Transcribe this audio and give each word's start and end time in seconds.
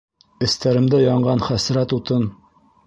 Эстәремдә 0.47 1.03
янған 1.03 1.47
хәсрәт 1.51 1.97
утын 2.01 2.29